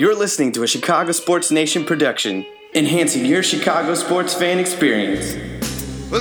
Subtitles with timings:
[0.00, 5.34] You're listening to a Chicago Sports Nation production, enhancing your Chicago sports fan experience.
[6.08, 6.20] Well,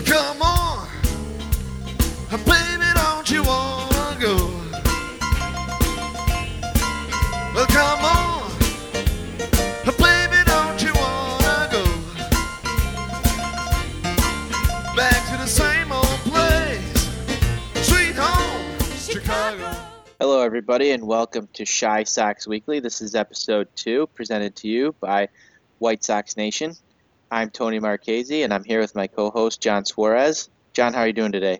[20.48, 22.80] everybody, and welcome to Chi Sox Weekly.
[22.80, 25.28] This is episode two, presented to you by
[25.80, 26.74] White Sox Nation.
[27.30, 30.50] I'm Tony Marchese, and I'm here with my co-host John Suarez.
[30.72, 31.60] John, how are you doing today?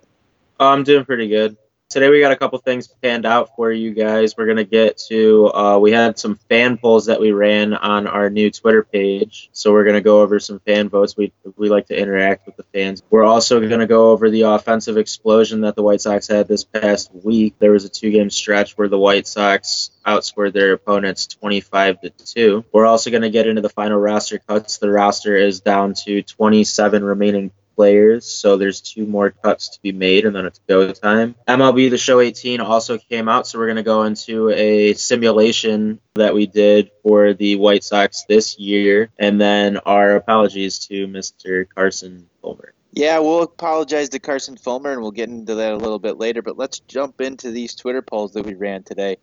[0.58, 1.58] I'm doing pretty good.
[1.90, 4.36] Today we got a couple things planned out for you guys.
[4.36, 8.30] We're gonna get to uh, we had some fan polls that we ran on our
[8.30, 11.16] new Twitter page, so we're gonna go over some fan votes.
[11.16, 13.02] We we like to interact with the fans.
[13.10, 17.10] We're also gonna go over the offensive explosion that the White Sox had this past
[17.14, 17.56] week.
[17.58, 22.66] There was a two-game stretch where the White Sox outscored their opponents 25 to two.
[22.74, 24.78] We're also gonna get into the final roster cuts.
[24.78, 29.94] The roster is down to 27 remaining players, so there's two more cuts to be
[29.94, 31.36] made, and then it's go time.
[31.48, 36.00] MLB The Show 18 also came out, so we're going to go into a simulation
[36.16, 41.66] that we did for the White Sox this year, and then our apologies to Mr.
[41.74, 42.74] Carson Fulmer.
[42.92, 46.42] Yeah, we'll apologize to Carson Fulmer, and we'll get into that a little bit later.
[46.42, 49.18] But let's jump into these Twitter polls that we ran today.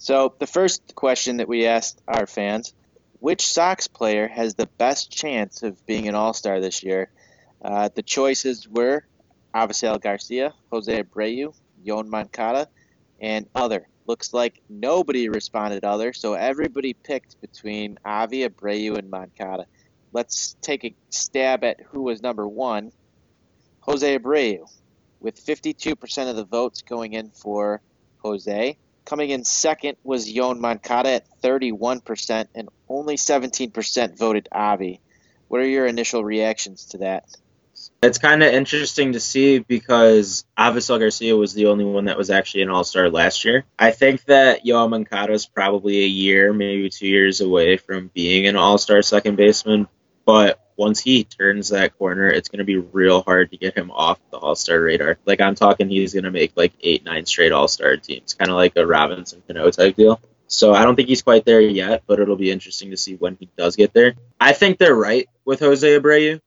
[0.00, 2.74] So the first question that we asked our fans:
[3.20, 7.10] Which Sox player has the best chance of being an All-Star this year?
[7.62, 9.04] Uh, the choices were
[9.54, 12.68] Avisail Garcia, Jose Abreu, Yoan Moncada,
[13.20, 13.86] and other.
[14.06, 19.66] Looks like nobody responded other, so everybody picked between Avi, Abreu, and Moncada.
[20.12, 22.92] Let's take a stab at who was number one.
[23.80, 24.68] Jose Abreu,
[25.20, 27.82] with 52% of the votes going in for
[28.18, 28.78] Jose.
[29.04, 35.00] Coming in second was Yoan Moncada at 31%, and only 17% voted Avi.
[35.48, 37.28] What are your initial reactions to that?
[38.02, 42.30] It's kind of interesting to see because Avisail Garcia was the only one that was
[42.30, 43.64] actually an All Star last year.
[43.78, 48.46] I think that Yoel Moncada is probably a year, maybe two years away from being
[48.46, 49.88] an All Star second baseman.
[50.24, 53.90] But once he turns that corner, it's going to be real hard to get him
[53.90, 55.18] off the All Star radar.
[55.26, 58.50] Like I'm talking, he's going to make like eight, nine straight All Star teams, kind
[58.50, 60.20] of like a Robinson Cano type deal.
[60.46, 63.36] So I don't think he's quite there yet, but it'll be interesting to see when
[63.38, 64.14] he does get there.
[64.40, 66.40] I think they're right with Jose Abreu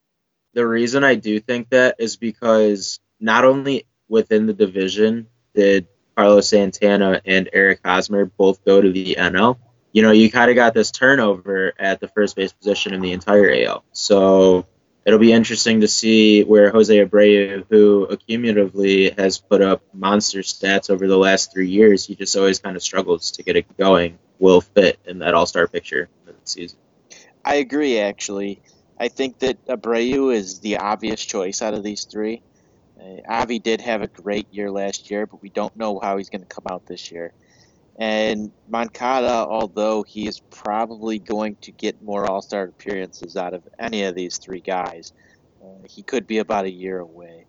[0.54, 6.50] the reason I do think that is because not only within the division did Carlos
[6.50, 9.58] Santana and Eric Hosmer both go to the NL.
[9.92, 13.12] You know, you kind of got this turnover at the first base position in the
[13.12, 13.84] entire AL.
[13.92, 14.66] So
[15.06, 20.90] it'll be interesting to see where Jose Abreu, who accumulatively has put up monster stats
[20.90, 24.18] over the last three years, he just always kind of struggles to get it going,
[24.40, 26.78] will fit in that All Star picture this season.
[27.46, 28.62] I agree, actually.
[29.00, 32.42] I think that Abreu is the obvious choice out of these three.
[33.00, 36.30] Uh, Avi did have a great year last year, but we don't know how he's
[36.30, 37.34] going to come out this year.
[37.98, 43.68] And Moncada, although he is probably going to get more All Star appearances out of
[43.78, 45.14] any of these three guys,
[45.64, 47.46] uh, he could be about a year away.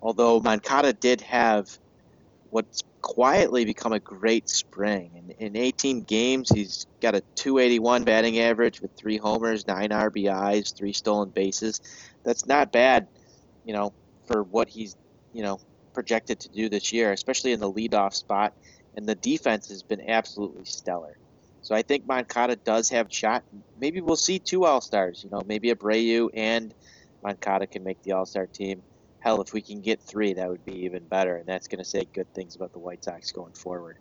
[0.00, 1.78] Although Moncada did have
[2.50, 5.10] what's quietly become a great spring.
[5.38, 10.74] In, in 18 games, he's got a 281 batting average with three homers, nine RBIs,
[10.74, 11.80] three stolen bases.
[12.24, 13.08] That's not bad,
[13.64, 13.92] you know,
[14.26, 14.96] for what he's,
[15.32, 15.60] you know,
[15.94, 18.54] projected to do this year, especially in the leadoff spot.
[18.96, 21.16] And the defense has been absolutely stellar.
[21.62, 23.44] So I think Moncada does have a shot.
[23.80, 25.22] Maybe we'll see two All Stars.
[25.22, 26.74] You know, maybe Abreu and
[27.22, 28.82] Moncada can make the All Star team
[29.20, 31.36] hell, if we can get three, that would be even better.
[31.36, 33.98] And that's going to say good things about the White Sox going forward.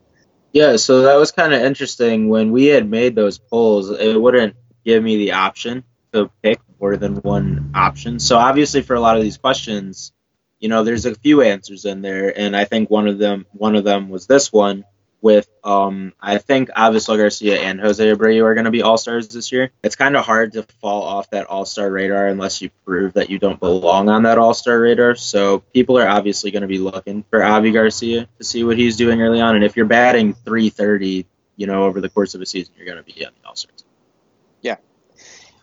[0.53, 2.29] Yeah, so that was kind of interesting.
[2.29, 4.55] When we had made those polls, it wouldn't
[4.85, 5.83] give me the option
[6.13, 8.19] to pick more than one option.
[8.19, 10.13] So obviously, for a lot of these questions,
[10.59, 13.75] you know, there's a few answers in there, and I think one of them, one
[13.75, 14.85] of them was this one
[15.21, 19.27] with um, I think Avisail Garcia and Jose Abreu are going to be all stars
[19.27, 19.71] this year.
[19.83, 23.29] It's kind of hard to fall off that all star radar unless you prove that
[23.29, 25.15] you don't belong on that all star radar.
[25.15, 28.95] So people are obviously going to be looking for Avi Garcia to see what he's
[28.95, 29.55] doing early on.
[29.55, 31.25] And if you're batting 330,
[31.55, 33.55] you know, over the course of a season, you're going to be on the all
[33.55, 33.83] stars.
[34.61, 34.75] Yeah.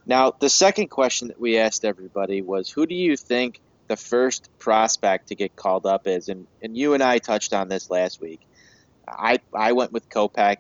[0.05, 4.51] Now the second question that we asked everybody was, who do you think the first
[4.59, 6.29] prospect to get called up is?
[6.29, 8.41] And and you and I touched on this last week
[9.09, 10.57] I I went with Kopech.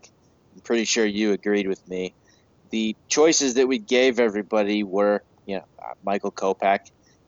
[0.54, 2.14] I'm pretty sure you agreed with me.
[2.70, 6.80] The choices that we gave everybody were, you know, uh, Michael Kopech,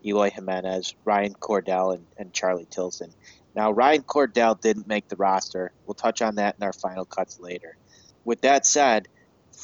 [0.04, 3.12] Eloy Jimenez, Ryan Cordell, and, and Charlie Tilson.
[3.54, 5.72] Now, Ryan Cordell didn't make the roster.
[5.86, 7.76] We'll touch on that in our final cuts later.
[8.24, 9.06] With that said,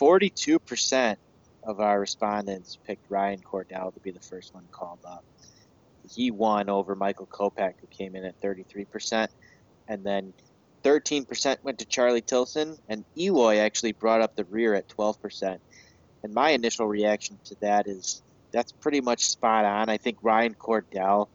[0.01, 1.17] 42%
[1.65, 5.25] of our respondents picked Ryan Cordell to be the first one called up.
[6.03, 9.29] He won over Michael Kopech, who came in at 33%.
[9.89, 10.33] And then
[10.83, 15.59] 13% went to Charlie Tilson, and Eloy actually brought up the rear at 12%.
[16.23, 19.89] And my initial reaction to that is that's pretty much spot on.
[19.89, 21.29] I think Ryan Cordell,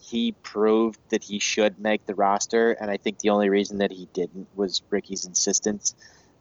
[0.00, 3.92] he proved that he should make the roster, and I think the only reason that
[3.92, 5.94] he didn't was Ricky's insistence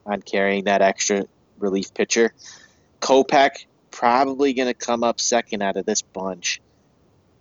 [0.05, 1.25] on carrying that extra
[1.59, 2.33] relief pitcher.
[3.01, 6.61] Kopech probably going to come up second out of this bunch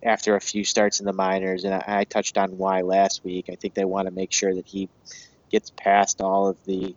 [0.03, 3.49] after a few starts in the minors, and I, I touched on why last week.
[3.49, 4.89] I think they want to make sure that he
[5.51, 6.95] gets past all of the,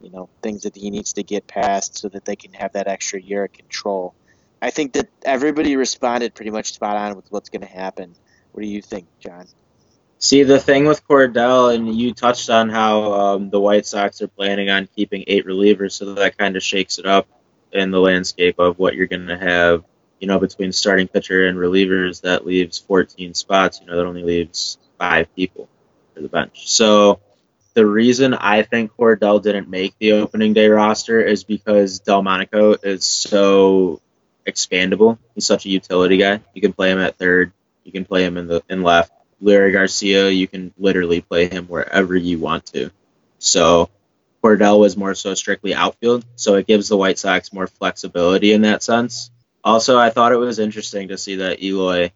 [0.00, 2.88] you know, things that he needs to get past so that they can have that
[2.88, 4.14] extra year of control.
[4.60, 8.14] I think that everybody responded pretty much spot on with what's going to happen.
[8.52, 9.46] What do you think, John?
[10.18, 14.28] See, the thing with Cordell, and you touched on how um, the White Sox are
[14.28, 17.28] planning on keeping eight relievers, so that kind of shakes it up
[17.72, 19.84] in the landscape of what you're going to have
[20.20, 23.80] you know, between starting pitcher and relievers, that leaves 14 spots.
[23.80, 25.68] You know, that only leaves five people
[26.14, 26.68] for the bench.
[26.68, 27.20] So
[27.74, 33.04] the reason I think Cordell didn't make the opening day roster is because Delmonico is
[33.04, 34.00] so
[34.46, 35.18] expandable.
[35.34, 36.40] He's such a utility guy.
[36.54, 37.52] You can play him at third.
[37.84, 39.12] You can play him in the in left.
[39.42, 42.90] Leury Garcia, you can literally play him wherever you want to.
[43.38, 43.90] So
[44.42, 48.62] Cordell was more so strictly outfield, so it gives the White Sox more flexibility in
[48.62, 49.30] that sense.
[49.66, 52.12] Also, I thought it was interesting to see that Eloy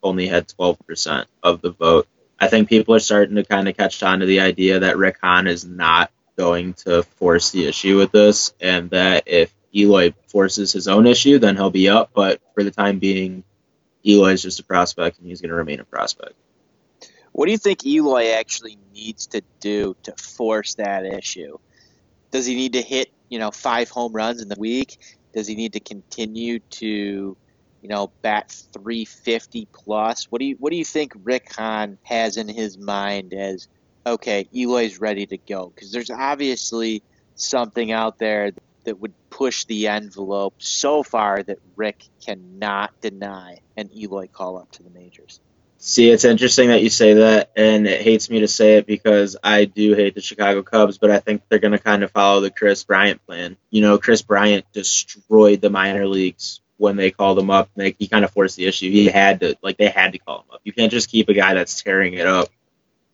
[0.00, 2.06] only had 12% of the vote.
[2.38, 5.18] I think people are starting to kind of catch on to the idea that Rick
[5.20, 10.72] Hahn is not going to force the issue with this, and that if Eloy forces
[10.72, 12.10] his own issue, then he'll be up.
[12.14, 13.42] But for the time being,
[14.06, 16.34] Eloy is just a prospect, and he's going to remain a prospect.
[17.32, 21.58] What do you think Eloy actually needs to do to force that issue?
[22.30, 25.00] Does he need to hit, you know, five home runs in the week?
[25.34, 30.24] Does he need to continue to, you know, bat 350 plus?
[30.30, 33.68] What do you what do you think Rick Hahn has in his mind as
[34.06, 35.72] okay, Eloy's ready to go?
[35.74, 37.02] Because there's obviously
[37.34, 38.52] something out there
[38.84, 44.70] that would push the envelope so far that Rick cannot deny an Eloy call up
[44.72, 45.40] to the majors.
[45.86, 49.36] See, it's interesting that you say that, and it hates me to say it because
[49.44, 52.40] I do hate the Chicago Cubs, but I think they're going to kind of follow
[52.40, 53.58] the Kris Bryant plan.
[53.68, 57.68] You know, Kris Bryant destroyed the minor leagues when they called him up.
[57.76, 58.90] They, he kind of forced the issue.
[58.90, 60.62] He had to, like, they had to call him up.
[60.64, 62.48] You can't just keep a guy that's tearing it up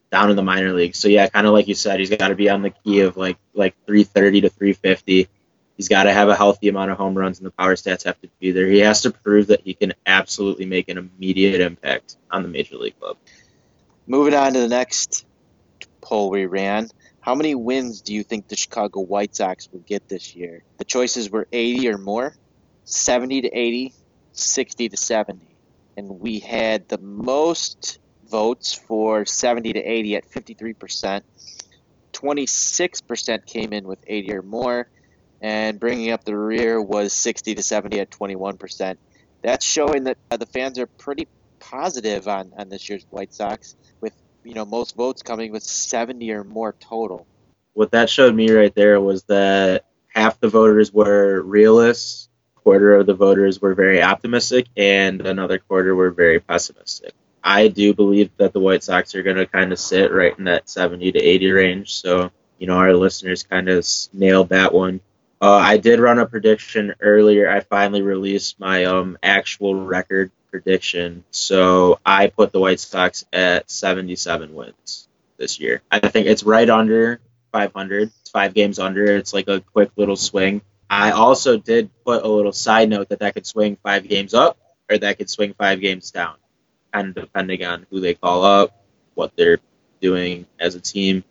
[0.09, 0.97] down in the minor leagues.
[0.97, 3.17] So yeah, kind of like you said, he's got to be on the key of
[3.17, 5.27] like like 330 to 350
[5.81, 8.21] He's got to have a healthy amount of home runs, and the power stats have
[8.21, 8.67] to be there.
[8.67, 12.77] He has to prove that he can absolutely make an immediate impact on the major
[12.77, 13.17] league club.
[14.05, 15.25] Moving on to the next
[15.99, 16.89] poll we ran.
[17.19, 20.61] How many wins do you think the Chicago White Sox will get this year?
[20.77, 22.35] The choices were 80 or more,
[22.83, 23.95] 70 to 80,
[24.33, 25.41] 60 to 70.
[25.97, 27.97] And we had the most
[28.29, 31.23] votes for 70 to 80 at 53%.
[32.13, 34.87] 26% came in with 80 or more,
[35.41, 38.97] and bringing up the rear was 60 to 70 at 21%.
[39.41, 41.27] That's showing that uh, the fans are pretty
[41.59, 46.31] positive on, on this year's White Sox, with you know most votes coming with 70
[46.31, 47.25] or more total.
[47.73, 53.07] What that showed me right there was that half the voters were realists, quarter of
[53.07, 57.13] the voters were very optimistic, and another quarter were very pessimistic.
[57.43, 60.43] I do believe that the White Sox are going to kind of sit right in
[60.43, 61.93] that 70 to 80 range.
[61.95, 65.01] So, you know, our listeners kind of nailed that one.
[65.41, 67.49] Uh, I did run a prediction earlier.
[67.49, 71.23] I finally released my um, actual record prediction.
[71.31, 75.07] So I put the White Sox at 77 wins
[75.37, 75.81] this year.
[75.89, 77.19] I think it's right under
[77.51, 78.11] 500.
[78.21, 79.05] It's five games under.
[79.05, 80.61] It's like a quick little swing.
[80.89, 84.57] I also did put a little side note that that could swing five games up
[84.89, 86.35] or that could swing five games down,
[86.93, 88.83] kind of depending on who they call up,
[89.15, 89.59] what they're
[90.01, 91.23] doing as a team,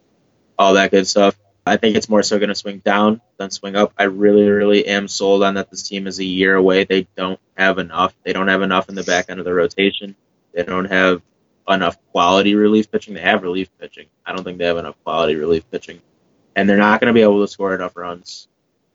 [0.58, 1.36] all that good stuff.
[1.66, 3.92] I think it's more so going to swing down than swing up.
[3.98, 6.84] I really, really am sold on that this team is a year away.
[6.84, 8.14] They don't have enough.
[8.24, 10.16] They don't have enough in the back end of the rotation.
[10.52, 11.22] They don't have
[11.68, 13.14] enough quality relief pitching.
[13.14, 14.06] They have relief pitching.
[14.24, 16.00] I don't think they have enough quality relief pitching.
[16.56, 18.48] And they're not going to be able to score enough runs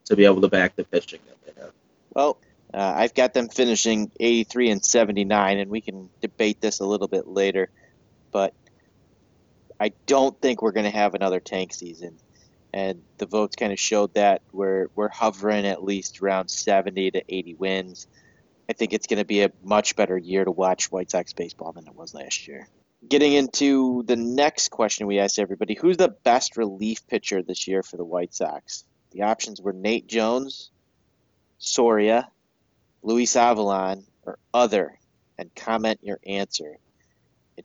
[0.06, 1.72] to be able to back the pitching that they have.
[2.12, 2.36] Well,
[2.74, 7.08] uh, I've got them finishing 83 and 79, and we can debate this a little
[7.08, 7.70] bit later.
[8.32, 8.52] But
[9.80, 12.18] I don't think we're going to have another tank season
[12.76, 17.22] and the votes kind of showed that we're we're hovering at least around 70 to
[17.26, 18.06] 80 wins.
[18.68, 21.72] I think it's going to be a much better year to watch White Sox baseball
[21.72, 22.68] than it was last year.
[23.08, 27.82] Getting into the next question we asked everybody, who's the best relief pitcher this year
[27.82, 28.84] for the White Sox?
[29.12, 30.70] The options were Nate Jones,
[31.56, 32.28] Soria,
[33.02, 34.98] Luis Avilan, or other,
[35.38, 36.76] and comment your answer.
[37.56, 37.64] It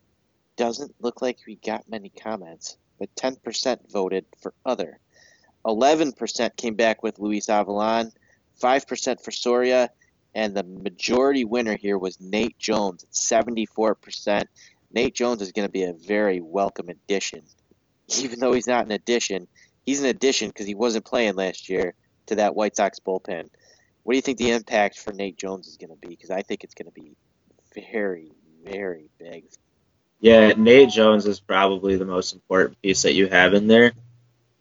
[0.56, 5.00] doesn't look like we got many comments, but 10% voted for other.
[5.66, 8.12] 11% came back with Luis Avilan,
[8.62, 9.90] 5% for Soria,
[10.36, 14.44] and the majority winner here was Nate Jones at 74%.
[14.92, 17.42] Nate Jones is going to be a very welcome addition.
[18.18, 19.48] Even though he's not an addition,
[19.84, 21.94] he's an addition because he wasn't playing last year
[22.26, 23.48] to that White Sox bullpen.
[24.04, 26.10] What do you think the impact for Nate Jones is going to be?
[26.10, 27.16] Because I think it's going to be
[27.74, 28.30] very,
[28.64, 29.46] very big.
[30.22, 33.92] Yeah, Nate Jones is probably the most important piece that you have in there.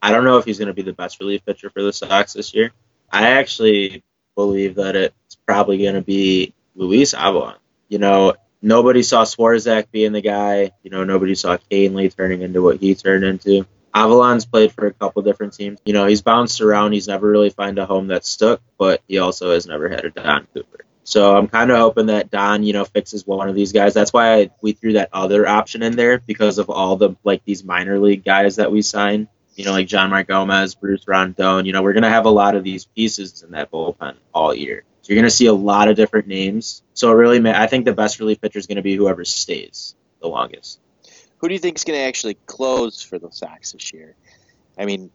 [0.02, 2.34] I don't know if he's going to be the best relief pitcher for the Sox
[2.34, 2.72] this year.
[3.12, 4.04] I actually
[4.36, 7.58] believe that it's probably going to be Luis Avilan.
[7.90, 10.72] You know, nobody saw Swarzak being the guy.
[10.82, 13.68] You know, nobody saw Kahnle turning into what he turned into.
[13.94, 15.80] Avilan's played for a couple different teams.
[15.86, 16.94] You know, he's bounced around.
[16.94, 20.10] He's never really found a home that stuck, but he also has never had a
[20.10, 20.86] Don Cooper.
[21.04, 23.94] So I'm kind of hoping that Don, you know, fixes one of these guys.
[23.94, 27.44] That's why I, we threw that other option in there because of all the like
[27.44, 29.28] these minor league guys that we signed.
[29.56, 31.66] You know, like Jeanmar Gomez, Bruce Rondon.
[31.66, 34.84] You know, we're gonna have a lot of these pieces in that bullpen all year.
[35.02, 36.84] So you're gonna see a lot of different names.
[36.94, 40.80] So really, I think the best relief pitcher is gonna be whoever stays the longest.
[41.38, 44.16] Who do you think is to actually close for the Sox this year?
[44.78, 45.10] I mean,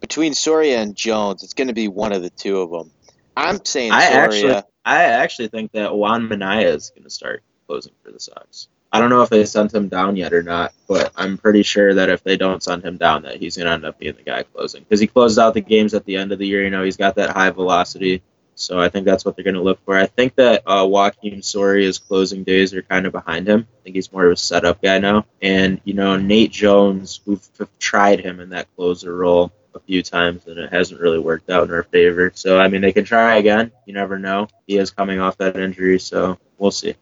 [0.00, 2.90] between Soria and Jones, it's to be one of the two of them.
[3.36, 4.24] I'm saying I Soria.
[4.24, 8.68] actually, I actually think that Juan Minaya is going to start closing for the Sox.
[8.92, 11.94] I don't know if they sent him down yet or not, but I'm pretty sure
[11.94, 14.22] that if they don't send him down, that he's going to end up being the
[14.22, 16.62] guy closing because he closed out the games at the end of the year.
[16.62, 18.22] You know, he's got that high velocity,
[18.54, 19.96] so I think that's what they're going to look for.
[19.96, 23.66] I think that uh, Joakim Soria's closing days are kind of behind him.
[23.80, 27.48] I think he's more of a setup guy now, and you know, Nate Jones, we've
[27.78, 31.68] tried him in that closer role a few times and it hasn't really worked out
[31.68, 32.32] in our favor.
[32.34, 33.72] So I mean they can try again.
[33.86, 34.48] You never know.
[34.66, 36.94] He is coming off that injury, so we'll see.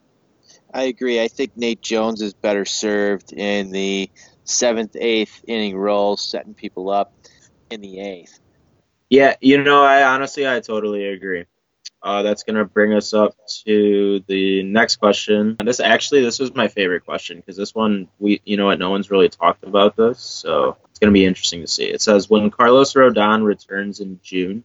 [0.72, 1.20] I agree.
[1.20, 4.10] I think Nate Jones is better served in the
[4.44, 7.12] seventh, eighth inning role, setting people up
[7.70, 8.38] in the eighth.
[9.08, 11.46] Yeah, you know, I honestly I totally agree.
[12.02, 13.34] Uh, that's gonna bring us up
[13.64, 15.56] to the next question.
[15.58, 18.78] And this actually this was my favorite question because this one we you know what
[18.78, 21.84] no one's really talked about this, so going to be interesting to see.
[21.84, 24.62] It says when Carlos Rodon returns in June,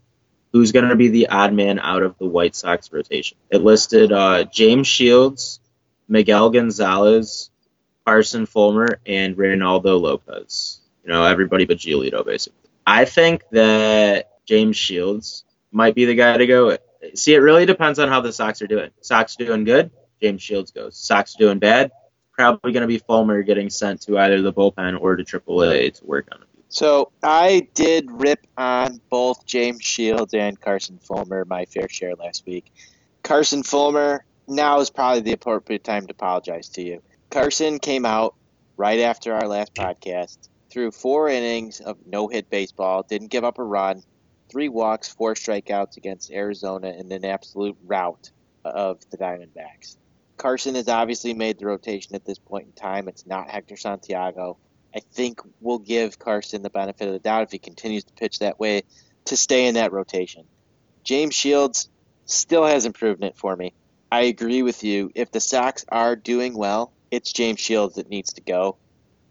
[0.52, 3.38] who's going to be the odd man out of the White Sox rotation?
[3.50, 5.60] It listed uh, James Shields,
[6.08, 7.50] Miguel Gonzalez,
[8.06, 10.82] Carson Fulmer, and Reynaldo Lopez.
[11.04, 12.70] You know, everybody but Giolito, basically.
[12.86, 16.78] I think that James Shields might be the guy to go.
[17.16, 18.92] See, it really depends on how the Sox are doing.
[19.02, 20.98] Sox doing good, James Shields goes.
[20.98, 21.92] Sox doing bad,
[22.38, 26.06] probably going to be Fulmer getting sent to either the bullpen or to AAA to
[26.06, 26.48] work on it.
[26.70, 32.46] So I did rip on both James Shields and Carson Fulmer my fair share last
[32.46, 32.74] week.
[33.24, 37.02] Carson Fulmer, now is probably the appropriate time to apologize to you.
[37.32, 38.36] Carson came out
[38.78, 40.38] right after our last podcast,
[40.70, 44.04] threw four innings of no hit baseball, didn't give up a run,
[44.50, 48.30] three walks, four strikeouts against Arizona in an absolute rout
[48.64, 49.98] of the Diamondbacks.
[50.38, 53.08] Carson has obviously made the rotation at this point in time.
[53.08, 54.58] It's not Hector Santiago.
[54.96, 58.40] I think we'll give Carson the benefit of the doubt if he continues to pitch
[58.40, 58.84] that way
[59.26, 60.46] to stay in that rotation.
[61.04, 61.90] James Shields
[62.26, 63.74] still hasn't proven it for me.
[64.12, 65.12] I agree with you.
[65.16, 68.78] If the Sox are doing well, it's James Shields that needs to go.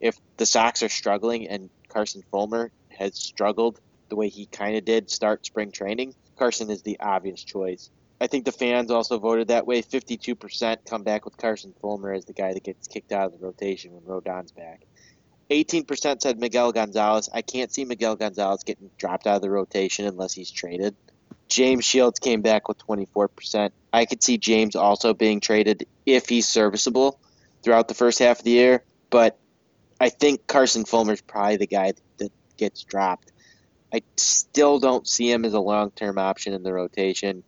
[0.01, 4.85] If the Sox are struggling and Carson Fulmer has struggled the way he kind of
[4.85, 7.91] did start spring training, Carson is the obvious choice.
[8.21, 9.83] I think the fans also voted that way.
[9.83, 13.45] 52% come back with Carson Fulmer as the guy that gets kicked out of the
[13.45, 14.83] rotation when Rodon's back.
[15.51, 17.29] 18% said Miguel Gonzalez.
[17.33, 20.95] I can't see Miguel Gonzalez getting dropped out of the rotation unless he's traded.
[21.49, 23.71] James Shields came back with 24%.
[23.93, 27.21] I could see James also being traded if he's serviceable
[27.63, 29.39] throughout the first half of the year, but
[30.01, 33.33] I think Carson Fulmer's probably the guy that gets dropped.
[33.93, 37.45] I still don't see him as a long term option in the rotation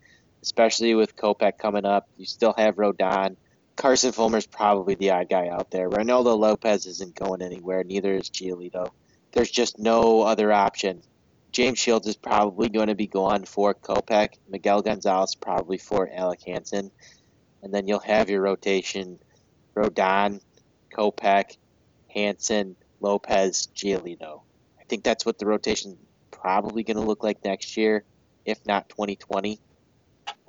[0.46, 2.08] especially with Kopech coming up.
[2.16, 3.34] You still have Rodon.
[3.74, 5.90] Carson Fulmer's probably the odd guy out there.
[5.90, 7.82] Reynaldo Lopez isn't going anywhere.
[7.82, 8.90] Neither is Giolito.
[9.32, 11.02] There's just no other option.
[11.50, 14.34] James Shields is probably going to be gone for Kopech.
[14.48, 16.92] Miguel Gonzalez probably for Alec Hansen.
[17.64, 19.18] And then you'll have your rotation
[19.74, 20.40] Rodon,
[20.96, 21.56] Kopech,
[22.14, 24.42] Hansen, Lopez, Giolito.
[24.80, 25.98] I think that's what the rotation
[26.30, 28.04] probably going to look like next year,
[28.44, 29.58] if not 2020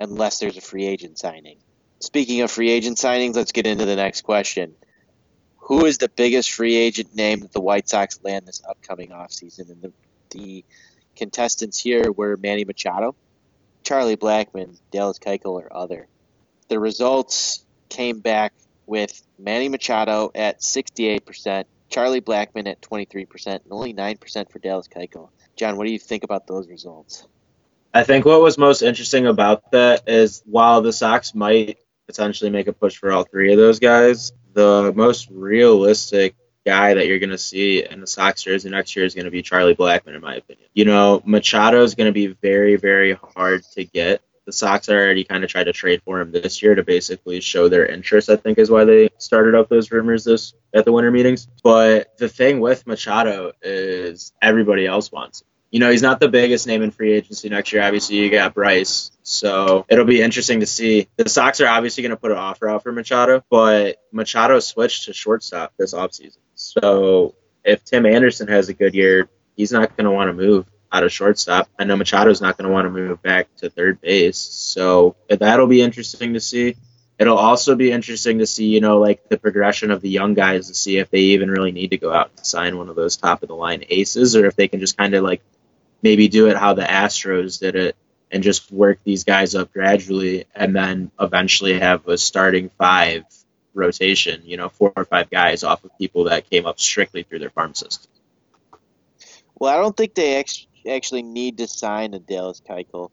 [0.00, 1.58] unless there's a free agent signing.
[2.00, 4.74] Speaking of free agent signings, let's get into the next question.
[5.56, 9.70] Who is the biggest free agent name that the White Sox land this upcoming offseason?
[9.70, 9.92] And the,
[10.30, 10.64] the
[11.16, 13.14] contestants here were Manny Machado,
[13.82, 16.06] Charlie Blackmon, Dallas Keuchel, or other.
[16.68, 18.52] The results came back
[18.86, 25.28] with Manny Machado at 68%, Charlie Blackmon at 23%, and only 9% for Dallas Keuchel.
[25.56, 27.26] John, what do you think about those results?
[27.98, 32.68] I think what was most interesting about that is while the Sox might potentially make
[32.68, 37.30] a push for all three of those guys, the most realistic guy that you're going
[37.30, 40.20] to see in the Sox jersey next year is going to be Charlie Blackmon, in
[40.20, 40.68] my opinion.
[40.74, 44.22] You know, Machado is going to be very, very hard to get.
[44.46, 47.68] The Sox already kind of tried to trade for him this year to basically show
[47.68, 48.30] their interest.
[48.30, 51.48] I think is why they started up those rumors this at the winter meetings.
[51.64, 56.28] But the thing with Machado is everybody else wants him you know, he's not the
[56.28, 57.82] biggest name in free agency next year.
[57.82, 59.10] Obviously, you got Bryce.
[59.22, 61.08] So it'll be interesting to see.
[61.16, 65.04] The Sox are obviously going to put an offer out for Machado, but Machado switched
[65.04, 66.38] to shortstop this offseason.
[66.54, 67.34] So
[67.64, 71.04] if Tim Anderson has a good year, he's not going to want to move out
[71.04, 71.68] of shortstop.
[71.78, 74.38] I know Machado's not going to want to move back to third base.
[74.38, 76.76] So that'll be interesting to see.
[77.18, 80.68] It'll also be interesting to see, you know, like the progression of the young guys
[80.68, 83.16] to see if they even really need to go out and sign one of those
[83.16, 85.42] top of the line aces or if they can just kind of like
[86.02, 87.96] maybe do it how the Astros did it
[88.30, 93.24] and just work these guys up gradually and then eventually have a starting five
[93.74, 97.38] rotation, you know, four or five guys off of people that came up strictly through
[97.38, 98.10] their farm system.
[99.58, 100.44] Well, I don't think they
[100.88, 103.10] actually need to sign a Dallas Keuchel.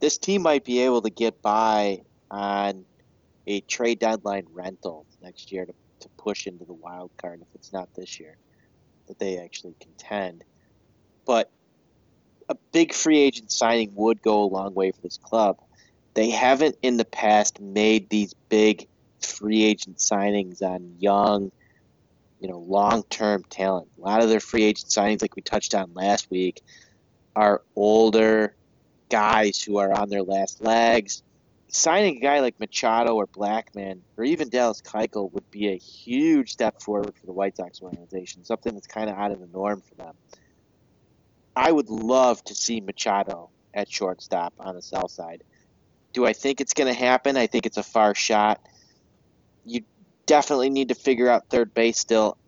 [0.00, 2.84] This team might be able to get by on
[3.46, 7.72] a trade deadline rental next year to, to push into the wild card if it's
[7.72, 8.36] not this year
[9.08, 10.44] that they actually contend.
[11.24, 11.50] But
[12.48, 15.58] a big free agent signing would go a long way for this club.
[16.14, 18.88] They haven't in the past made these big
[19.20, 21.52] free agent signings on young,
[22.40, 23.88] you know, long term talent.
[23.98, 26.62] A lot of their free agent signings, like we touched on last week,
[27.36, 28.54] are older
[29.08, 31.22] guys who are on their last legs.
[31.70, 36.50] Signing a guy like Machado or Blackmon or even Dallas Keuchel would be a huge
[36.50, 39.82] step forward for the White Sox organization, something that's kind of out of the norm
[39.82, 40.14] for them.
[41.58, 45.42] I would love to see Machado at shortstop on the south side.
[46.12, 47.36] Do I think it's going to happen?
[47.36, 48.60] I think it's a far shot.
[49.66, 49.82] You
[50.26, 52.38] definitely need to figure out third base still.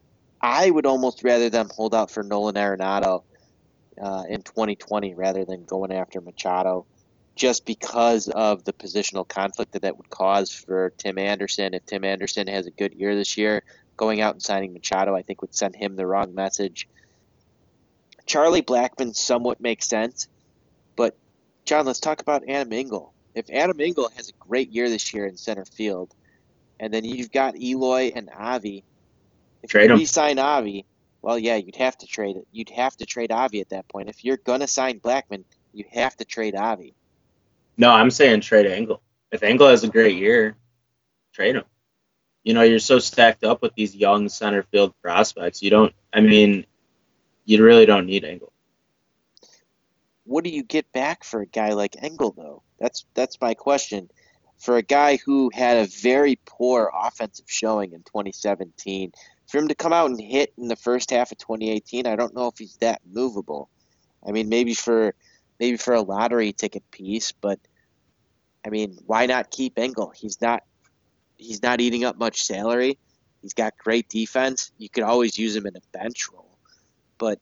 [0.41, 3.25] I would almost rather them hold out for Nolan Arenado
[4.01, 6.87] uh, in 2020 rather than going after Machado,
[7.35, 11.75] just because of the positional conflict that that would cause for Tim Anderson.
[11.75, 13.65] If Tim Anderson has a good year this year,
[13.97, 16.87] going out and signing Machado, I think would send him the wrong message.
[18.31, 20.29] Charlie Blackmon somewhat makes sense,
[20.95, 21.17] but
[21.65, 23.13] John, let's talk about Adam Engel.
[23.35, 26.15] If Adam Engel has a great year this year in center field,
[26.79, 28.85] and then you've got Eloy and Avi,
[29.65, 30.87] if trade you re-sign Avi,
[31.23, 32.47] well, yeah, you'd have to trade it.
[32.53, 34.09] You'd have to trade Avi at that point.
[34.09, 36.95] If you're gonna sign Blackmon, you have to trade Avi.
[37.77, 39.03] No, I'm saying trade Engel.
[39.33, 40.55] If Engel has a great year,
[41.35, 41.65] trade him.
[42.45, 45.65] You know, you're so stacked up with these young center field prospects.
[45.65, 45.93] You don't.
[46.13, 46.65] I mean,
[47.45, 48.53] you really don't need Engel.
[50.25, 52.63] What do you get back for a guy like Engel, though?
[52.79, 54.11] That's that's my question.
[54.59, 59.13] For a guy who had a very poor offensive showing in 2017,
[59.49, 62.35] for him to come out and hit in the first half of 2018, I don't
[62.35, 63.71] know if he's that movable.
[64.27, 65.15] I mean, maybe for
[65.59, 67.59] maybe for a lottery ticket piece, but
[68.65, 70.13] I mean, why not keep Engel?
[70.15, 70.63] He's not
[71.37, 72.99] he's not eating up much salary.
[73.43, 74.71] He's got great defense.
[74.79, 76.50] You could always use him in a bench role.
[77.21, 77.39] But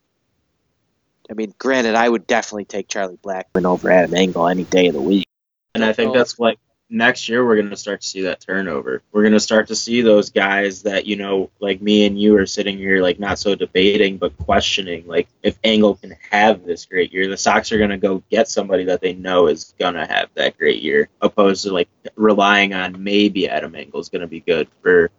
[1.31, 4.93] I mean, granted, I would definitely take Charlie Blackmon over Adam Engel any day of
[4.93, 5.27] the week.
[5.73, 9.03] And I think that's like next year we're going to start to see that turnover.
[9.11, 12.35] We're going to start to see those guys that you know, like me and you
[12.37, 16.85] are sitting here like not so debating but questioning like if Engel can have this
[16.85, 17.29] great year.
[17.29, 20.29] The Sox are going to go get somebody that they know is going to have
[20.33, 24.41] that great year, opposed to like relying on maybe Adam Engel is going to be
[24.41, 25.11] good for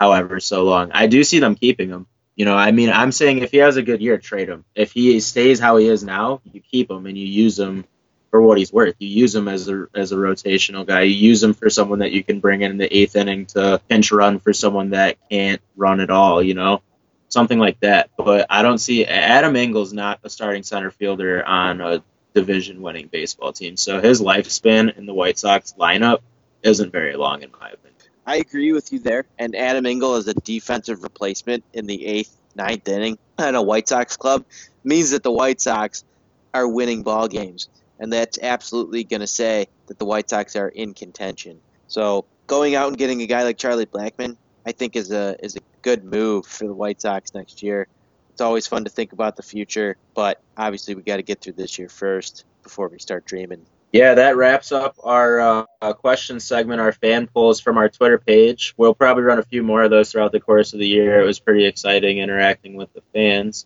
[0.00, 0.92] however so long.
[0.92, 2.06] I do see them keeping him.
[2.36, 4.64] You know, I mean, I'm saying if he has a good year, trade him.
[4.74, 7.86] If he stays how he is now, you keep him and you use him
[8.30, 8.94] for what he's worth.
[8.98, 11.02] You use him as a as a rotational guy.
[11.02, 13.80] You use him for someone that you can bring in, in the eighth inning to
[13.88, 16.42] pinch run for someone that can't run at all.
[16.42, 16.82] You know,
[17.28, 18.10] something like that.
[18.18, 22.02] But I don't see Adam Engel's not a starting center fielder on a
[22.34, 23.78] division winning baseball team.
[23.78, 26.18] So his lifespan in the White Sox lineup
[26.62, 27.95] isn't very long, in my opinion.
[28.26, 29.24] I agree with you there.
[29.38, 33.88] And Adam Engel as a defensive replacement in the eighth, ninth inning on a White
[33.88, 34.44] Sox club
[34.82, 36.04] means that the White Sox
[36.52, 37.68] are winning ball games.
[37.98, 41.60] And that's absolutely going to say that the White Sox are in contention.
[41.86, 44.36] So going out and getting a guy like Charlie Blackmon,
[44.66, 47.86] I think is a is a good move for the White Sox next year.
[48.30, 51.54] It's always fun to think about the future, but obviously we got to get through
[51.54, 53.64] this year first before we start dreaming.
[53.96, 58.74] Yeah, that wraps up our uh, question segment, our fan polls from our Twitter page.
[58.76, 61.18] We'll probably run a few more of those throughout the course of the year.
[61.18, 63.64] It was pretty exciting interacting with the fans.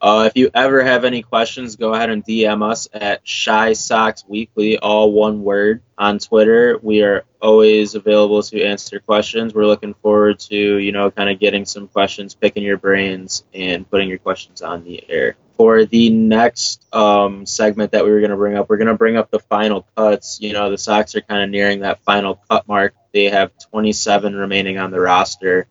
[0.00, 4.24] Uh, if you ever have any questions, go ahead and DM us at Chi Sox
[4.28, 6.78] Weekly, all one word, on Twitter.
[6.80, 9.54] We are always available to answer questions.
[9.54, 13.90] We're looking forward to, you know, kind of getting some questions, picking your brains, and
[13.90, 15.36] putting your questions on the air.
[15.56, 18.94] For the next um, segment that we were going to bring up, we're going to
[18.94, 20.38] bring up the final cuts.
[20.40, 22.94] You know, the Sox are kind of nearing that final cut mark.
[23.12, 25.66] They have 27 remaining on the roster.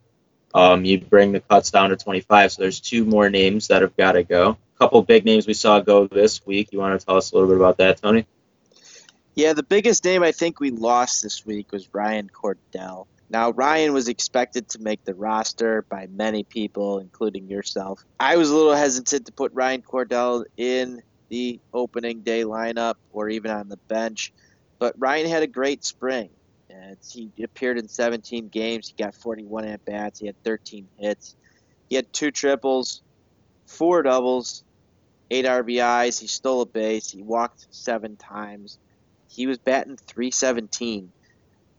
[0.57, 3.95] Um, you bring the cuts down to 25, so there's two more names that have
[3.95, 4.57] got to go.
[4.75, 6.69] A couple big names we saw go this week.
[6.71, 8.25] You want to tell us a little bit about that, Tony?
[9.35, 13.05] Yeah, the biggest name I think we lost this week was Ryan Cordell.
[13.29, 18.03] Now, Ryan was expected to make the roster by many people, including yourself.
[18.19, 23.29] I was a little hesitant to put Ryan Cordell in the opening day lineup or
[23.29, 24.33] even on the bench,
[24.79, 26.29] but Ryan had a great spring.
[27.11, 28.87] He appeared in 17 games.
[28.95, 30.19] He got 41 at bats.
[30.19, 31.35] He had 13 hits.
[31.89, 33.01] He had two triples,
[33.65, 34.63] four doubles,
[35.31, 36.19] eight RBIs.
[36.19, 37.09] He stole a base.
[37.09, 38.77] He walked seven times.
[39.29, 41.11] He was batting 317.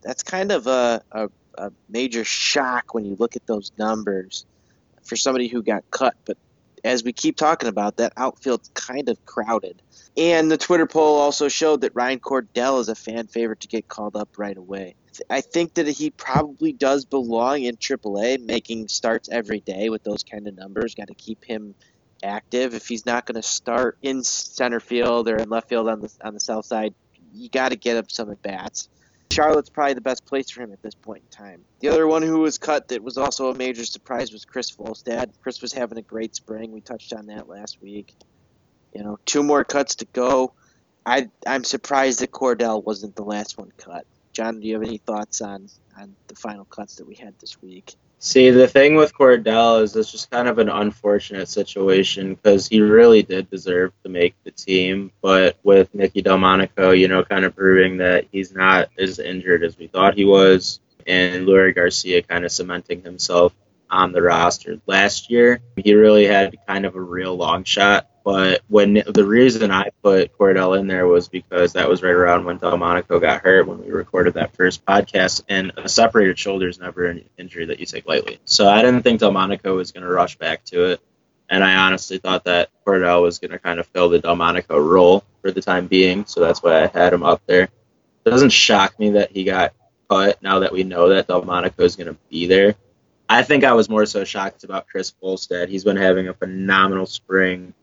[0.01, 4.45] That's kind of a, a, a major shock when you look at those numbers
[5.03, 6.15] for somebody who got cut.
[6.25, 6.37] But
[6.83, 9.81] as we keep talking about, that outfield's kind of crowded.
[10.17, 13.87] And the Twitter poll also showed that Ryan Cordell is a fan favorite to get
[13.87, 14.95] called up right away.
[15.29, 20.23] I think that he probably does belong in AAA, making starts every day with those
[20.23, 20.95] kind of numbers.
[20.95, 21.75] Got to keep him
[22.23, 22.73] active.
[22.73, 26.11] If he's not going to start in center field or in left field on the
[26.23, 26.93] on the south side,
[27.33, 28.89] you got to get him some at bats.
[29.31, 31.63] Charlotte's probably the best place for him at this point in time.
[31.81, 35.31] The other one who was cut that was also a major surprise was Chris Volstad.
[35.41, 36.71] Chris was having a great spring.
[36.71, 38.15] We touched on that last week.
[38.93, 40.53] You know, two more cuts to go.
[41.05, 44.05] I I'm surprised that Cordell wasn't the last one cut.
[44.33, 47.61] John, do you have any thoughts on on the final cuts that we had this
[47.61, 47.95] week?
[48.21, 52.81] See, the thing with Cordell is it's just kind of an unfortunate situation because he
[52.81, 57.55] really did deserve to make the team, but with Nicky Delmonico, you know, kind of
[57.55, 62.43] proving that he's not as injured as we thought he was, and Leury Garcia kind
[62.43, 63.53] of cementing himself
[63.89, 64.79] on the roster.
[64.85, 69.71] Last year, he really had kind of a real long shot but when the reason
[69.71, 73.67] I put Cordell in there was because that was right around when Delmonico got hurt
[73.67, 77.79] when we recorded that first podcast, and a separated shoulder is never an injury that
[77.79, 78.39] you take lightly.
[78.45, 81.01] So I didn't think Delmonico was going to rush back to it,
[81.49, 85.23] and I honestly thought that Cordell was going to kind of fill the Delmonico role
[85.41, 86.25] for the time being.
[86.25, 87.63] So that's why I had him up there.
[87.63, 89.73] It doesn't shock me that he got
[90.07, 92.75] cut now that we know that Delmonico is going to be there.
[93.29, 95.69] I think I was more so shocked about Chris Volstad.
[95.69, 97.73] He's been having a phenomenal spring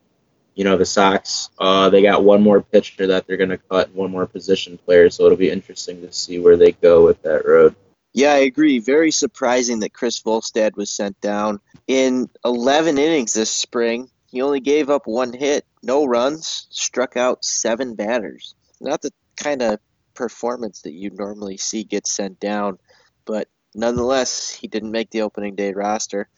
[0.57, 3.95] you know, the Sox, uh, they got one more pitcher that they're going to cut,
[3.95, 7.47] one more position player, so it'll be interesting to see where they go with that
[7.47, 7.77] road.
[8.15, 8.79] Yeah, I agree.
[8.79, 11.61] Very surprising that Chris Volstad was sent down.
[11.87, 17.45] In 11 innings this spring, he only gave up one hit, no runs, struck out
[17.45, 18.55] seven batters.
[18.81, 19.79] Not the kind of
[20.15, 22.79] performance that you normally see get sent down,
[23.27, 26.29] but nonetheless, he didn't make the opening day roster.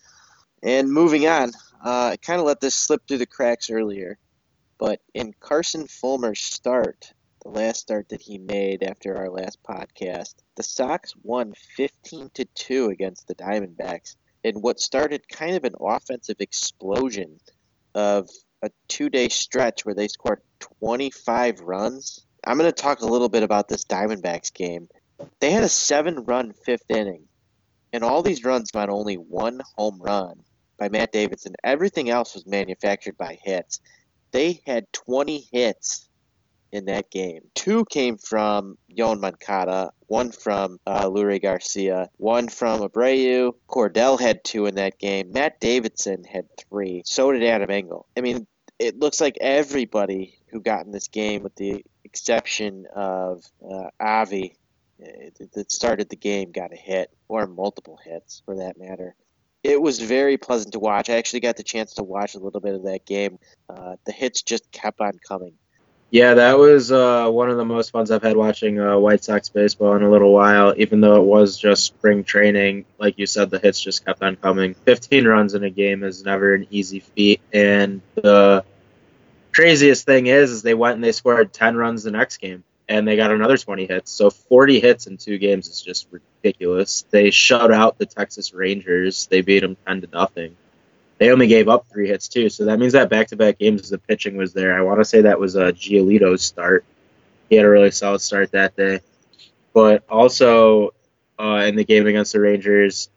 [0.62, 1.52] And moving on,
[1.84, 4.18] uh, I kind of let this slip through the cracks earlier,
[4.78, 10.34] but in Carson Fulmer's start, the last start that he made after our last podcast,
[10.56, 15.74] the Sox won 15 to 2 against the Diamondbacks in what started kind of an
[15.80, 17.38] offensive explosion
[17.94, 18.28] of
[18.62, 20.40] a two day stretch where they scored
[20.80, 22.26] 25 runs.
[22.44, 24.88] I'm going to talk a little bit about this Diamondbacks game.
[25.40, 27.27] They had a seven run fifth inning,
[27.92, 30.42] and all these runs got only one home run
[30.78, 31.54] by Matt Davidson.
[31.64, 33.80] Everything else was manufactured by hits.
[34.30, 36.08] They had 20 hits
[36.70, 37.42] in that game.
[37.54, 43.54] Two came from Yoan Moncada, one from uh, Garcia, one from Abreu.
[43.68, 45.32] Cordell had two in that game.
[45.32, 47.02] Matt Davidson had three.
[47.06, 48.06] So did Adam Engel.
[48.16, 48.46] I mean,
[48.78, 54.54] it looks like everybody who got in this game, with the exception of uh, Avi,
[55.02, 59.14] uh, that started the game, got a hit, or multiple hits for that matter
[59.62, 61.10] it was very pleasant to watch.
[61.10, 63.38] I actually got the chance to watch a little bit of that game.
[63.68, 65.54] Uh, the hits just kept on coming.
[66.10, 69.50] Yeah, that was uh, one of the most funs I've had watching uh, White Sox
[69.50, 70.72] baseball in a little while.
[70.78, 74.36] Even though it was just spring training, like you said, the hits just kept on
[74.36, 74.72] coming.
[74.72, 78.64] 15 runs in a game is never an easy feat, and the
[79.52, 83.06] craziest thing is, is they went and they scored 10 runs the next game and
[83.06, 84.10] they got another 20 hits.
[84.10, 87.04] So 40 hits in two games is just ridiculous.
[87.10, 89.26] They shut out the Texas Rangers.
[89.26, 90.56] They beat them 10 to nothing.
[91.18, 92.48] they only gave up three hits too.
[92.48, 94.76] So that means that back-to-back games the pitching was there.
[94.76, 96.84] I want to say that was a Giolito's start.
[97.50, 99.00] He had a really solid start that day.
[99.74, 100.94] But also
[101.38, 103.10] uh, in the game against the Rangers,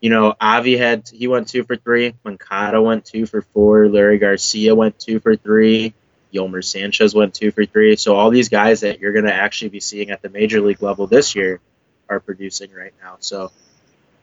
[0.00, 2.14] you know, Avi had he went two for three.
[2.24, 3.86] Moncada went two for four.
[3.86, 5.94] Leury Garcia went two for three.
[6.34, 7.96] Yolmer Sanchez went two for three.
[7.96, 10.82] So all these guys that you're going to actually be seeing at the major league
[10.82, 11.60] level this year
[12.08, 13.16] are producing right now.
[13.20, 13.52] So,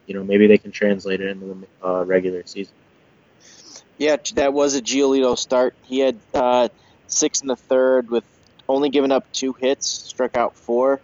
[0.06, 1.46] you know, maybe they can translate it into
[1.82, 2.74] the uh, regular season.
[3.98, 5.76] Yeah, that was a Giolito start.
[5.84, 6.70] He had uh,
[7.08, 8.24] six in the third with
[8.68, 11.00] only giving up two hits, struck out four.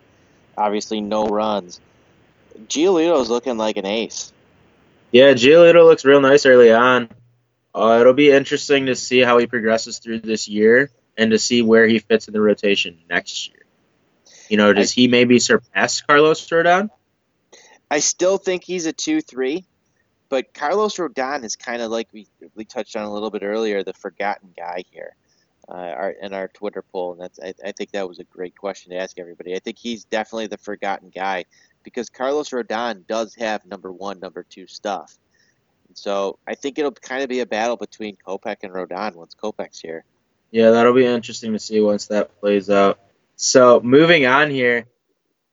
[0.58, 1.80] Obviously, no runs.
[2.68, 4.34] Giolito's looking like an ace.
[5.12, 7.10] Yeah, Giolito looks real nice early on.
[7.74, 11.62] Uh, it'll be interesting to see how he progresses through this year and to see
[11.62, 13.66] where he fits in the rotation next year.
[14.50, 16.90] You know, does I, he maybe surpass Carlos Rodon?
[17.90, 19.66] I still think he's a two-three.
[20.30, 23.84] But Carlos Rodon is kind of like we we touched on a little bit earlier,
[23.84, 25.16] the forgotten guy here,
[25.70, 28.56] uh, our, in our Twitter poll, and that's I, I think that was a great
[28.56, 29.56] question to ask everybody.
[29.56, 31.46] I think he's definitely the forgotten guy
[31.84, 35.18] because Carlos Rodon does have number one, number two stuff.
[35.94, 39.80] So I think it'll kind of be a battle between Kopech and Rodon once Kopech's
[39.80, 40.04] here.
[40.52, 43.00] Yeah, that'll be interesting to see once that plays out.
[43.36, 44.86] So moving on here,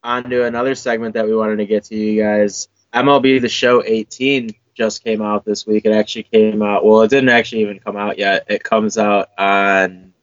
[0.03, 2.67] on to another segment that we wanted to get to you guys.
[2.93, 5.85] MLB The Show 18 just came out this week.
[5.85, 6.85] It actually came out.
[6.85, 8.45] Well, it didn't actually even come out yet.
[8.47, 10.13] It comes out on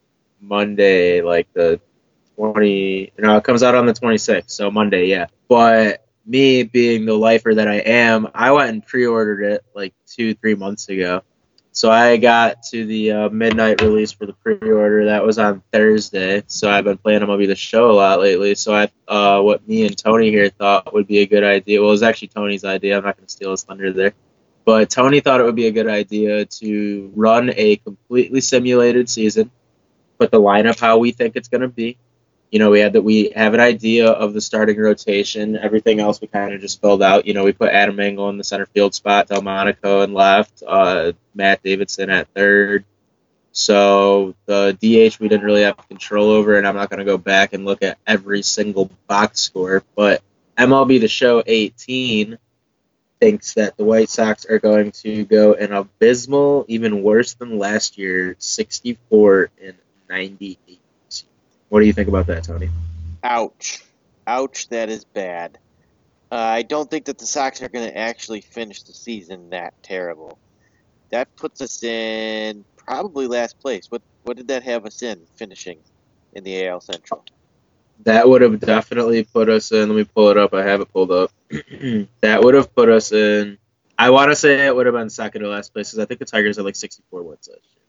[0.40, 1.80] Monday, like the
[2.36, 3.12] 20.
[3.18, 4.50] No, it comes out on the 26th.
[4.50, 5.26] So Monday, yeah.
[5.48, 10.34] But me being the lifer that I am, I went and pre-ordered it like two,
[10.34, 11.22] three months ago.
[11.74, 15.06] So I got to the uh, midnight release for the pre-order.
[15.06, 16.42] That was on Thursday.
[16.46, 18.54] So I've been playing MLB the Show a lot lately.
[18.54, 21.80] So I, uh, what me and Tony here thought would be a good idea.
[21.80, 22.98] Well, it was actually Tony's idea.
[22.98, 24.12] I'm not going to steal his thunder there.
[24.66, 29.50] But Tony thought it would be a good idea to run a completely simulated season,
[30.18, 31.96] put the lineup how we think it's going to be.
[32.52, 35.56] You know, we had that we have an idea of the starting rotation.
[35.56, 37.26] Everything else we kind of just filled out.
[37.26, 41.12] You know, we put Adam Engel in the center field spot, Delmonico in left, uh,
[41.34, 42.84] Matt Davidson at third.
[43.52, 47.16] So the DH we didn't really have control over, and I'm not going to go
[47.16, 49.82] back and look at every single box score.
[49.96, 50.22] But
[50.58, 52.36] MLB The Show 18
[53.18, 57.96] thinks that the White Sox are going to go an abysmal, even worse than last
[57.96, 59.74] year, 64 and
[60.10, 60.81] 98.
[61.72, 62.68] What do you think about that, Tony?
[63.24, 63.82] Ouch.
[64.26, 65.56] Ouch, that is bad.
[66.30, 69.72] Uh, I don't think that the Sox are going to actually finish the season that
[69.82, 70.38] terrible.
[71.08, 73.86] That puts us in probably last place.
[73.88, 75.78] What what did that have us in finishing
[76.34, 77.24] in the AL Central?
[78.00, 79.88] that would have definitely put us in.
[79.88, 80.52] Let me pull it up.
[80.52, 81.30] I have it pulled up.
[82.20, 83.56] that would have put us in.
[83.98, 86.20] I want to say it would have been second to last place because I think
[86.20, 87.82] the Tigers had like 64 wins last year.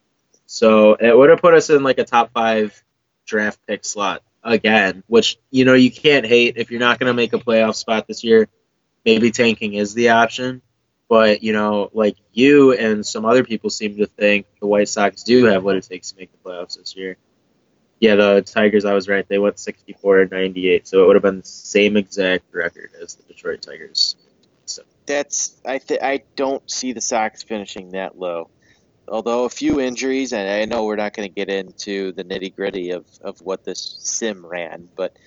[0.45, 2.81] So it would have put us in like a top five
[3.25, 7.13] draft pick slot again, which you know you can't hate if you're not going to
[7.13, 8.47] make a playoff spot this year.
[9.05, 10.61] Maybe tanking is the option,
[11.09, 15.23] but you know, like you and some other people seem to think the White Sox
[15.23, 17.17] do have what it takes to make the playoffs this year.
[17.99, 19.25] Yeah, the Tigers, I was right.
[19.27, 23.15] They went 64 and 98, so it would have been the same exact record as
[23.15, 24.17] the Detroit Tigers.
[24.65, 24.83] So.
[25.05, 28.49] That's I th- I don't see the Sox finishing that low.
[29.07, 32.55] Although a few injuries, and I know we're not going to get into the nitty
[32.55, 35.17] gritty of, of what this sim ran, but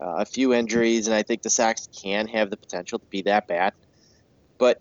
[0.00, 3.22] uh, a few injuries, and I think the Sox can have the potential to be
[3.22, 3.72] that bad.
[4.58, 4.80] But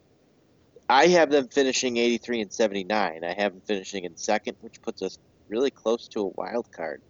[0.88, 3.24] I have them finishing 83 and 79.
[3.24, 5.18] I have them finishing in second, which puts us
[5.50, 7.02] really close to a wild card.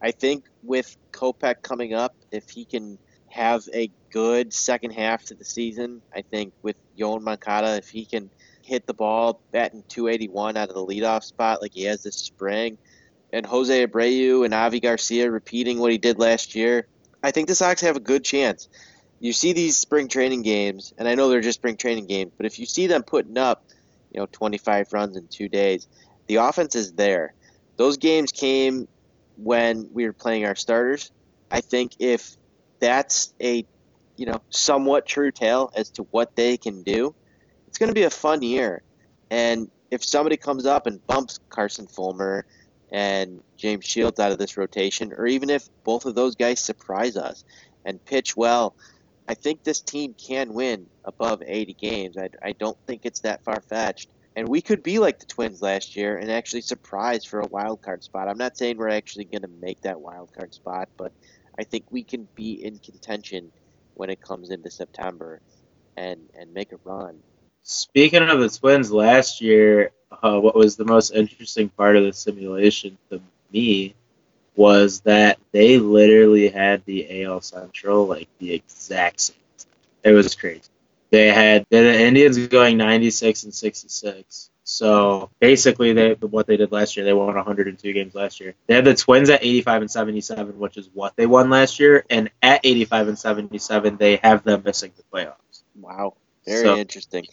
[0.00, 5.34] I think with Kopech coming up, if he can have a good second half to
[5.34, 8.30] the season, I think with Yoan Moncada, if he can
[8.62, 12.78] hit the ball batting 281 out of the leadoff spot like he has this spring,
[13.32, 16.86] and Jose Abreu and Avi Garcia repeating what he did last year,
[17.22, 18.68] I think the Sox have a good chance.
[19.20, 22.46] You see these spring training games, and I know they're just spring training games, but
[22.46, 23.64] if you see them putting up,
[24.12, 25.88] you know, 25 runs in two days,
[26.28, 27.34] the offense is there.
[27.76, 28.86] Those games came
[29.36, 31.10] when we were playing our starters.
[31.50, 32.36] I think if
[32.80, 33.64] that's a
[34.16, 37.14] you know somewhat true tale as to what they can do,
[37.68, 38.82] it's going to be a fun year.
[39.30, 42.46] And if somebody comes up and bumps Carson Fulmer
[42.90, 47.16] and James Shields out of this rotation, or even if both of those guys surprise
[47.16, 47.44] us
[47.84, 48.74] and pitch well,
[49.28, 52.16] I think this team can win above 80 games.
[52.16, 54.08] I, I don't think it's that far fetched.
[54.34, 57.82] And we could be like the Twins last year and actually surprise for a wild
[57.82, 58.28] card spot.
[58.28, 61.12] I'm not saying we're actually going to make that wild card spot, but
[61.58, 63.52] I think we can be in contention
[63.94, 65.42] when it comes into September
[65.98, 67.18] and and make a run.
[67.62, 69.90] Speaking of the Twins, last year,
[70.22, 73.20] uh, what was the most interesting part of the simulation to
[73.52, 73.94] me
[74.56, 79.36] was that they literally had the AL Central like the exact same.
[80.02, 80.62] It was crazy.
[81.10, 84.50] They had the Indians going 96 and 66.
[84.64, 88.54] So basically, they what they did last year, they won 102 games last year.
[88.66, 92.04] They had the Twins at 85 and 77, which is what they won last year,
[92.10, 95.62] and at 85 and 77, they have them missing the playoffs.
[95.80, 96.14] Wow,
[96.48, 97.26] very So- interesting.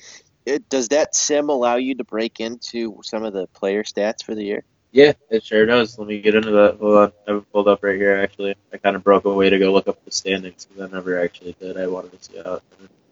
[0.45, 4.36] It, does that sim allow you to break into some of the player stats for
[4.36, 4.63] the year?
[4.91, 5.97] Yeah, it sure does.
[5.97, 6.78] Let me get into that.
[6.80, 8.15] Hold on, I have it pulled up right here.
[8.15, 11.19] Actually, I kind of broke away to go look up the standings because I never
[11.19, 11.78] actually did.
[11.78, 12.54] I wanted to see how.
[12.56, 12.63] It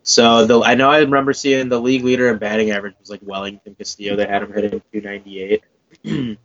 [0.04, 3.22] so the I know I remember seeing the league leader in batting average was like
[3.24, 4.16] Wellington Castillo.
[4.16, 5.64] They had him hitting 298.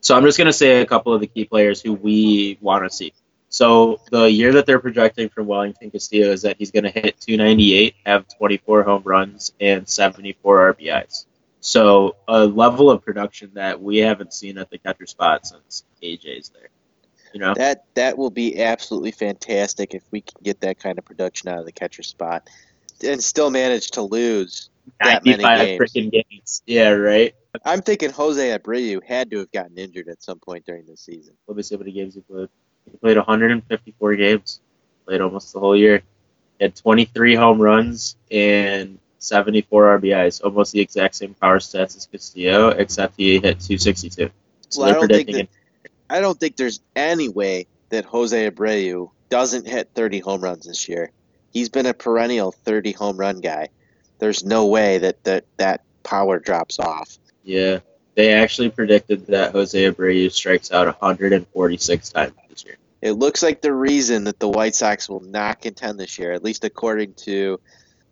[0.00, 2.90] so I'm just gonna say a couple of the key players who we want to
[2.94, 3.12] see.
[3.48, 7.20] So the year that they're projecting from Wellington Castillo is that he's going to hit
[7.20, 11.24] 298, have 24 home runs, and 74 RBIs.
[11.60, 16.50] So a level of production that we haven't seen at the catcher spot since AJ's
[16.50, 16.68] there.
[17.32, 21.04] You know, That that will be absolutely fantastic if we can get that kind of
[21.04, 22.48] production out of the catcher spot,
[23.04, 24.70] and still manage to lose.
[25.00, 25.80] that many 95 games.
[25.80, 26.62] freaking games.
[26.66, 27.34] Yeah, right.
[27.64, 31.34] I'm thinking Jose Abreu had to have gotten injured at some point during this season.
[31.46, 32.48] Let me see how many games he played.
[32.90, 34.60] He played 154 games.
[35.06, 36.02] Played almost the whole year.
[36.58, 40.42] He had 23 home runs and 74 RBIs.
[40.44, 44.30] Almost the exact same power stats as Castillo, except he hit 262.
[44.68, 45.48] So Well, I don't think that-
[46.10, 50.88] I don't think there's any way that Jose Abreu doesn't hit 30 home runs this
[50.88, 51.10] year.
[51.52, 53.68] He's been a perennial 30 home run guy.
[54.18, 57.18] There's no way that that, that power drops off.
[57.44, 57.80] Yeah,
[58.18, 62.74] they actually predicted that Jose Abreu strikes out 146 times this year.
[63.00, 66.42] It looks like the reason that the White Sox will not contend this year, at
[66.42, 67.60] least according to